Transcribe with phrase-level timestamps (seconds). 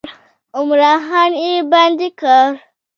[0.57, 2.47] عمرا خان یې بندي کړ.